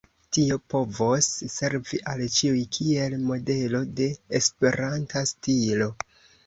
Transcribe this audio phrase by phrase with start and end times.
[0.35, 1.27] Tio povos
[1.57, 4.11] servi al ĉiuj kiel modelo de
[4.43, 5.95] esperanta stilo.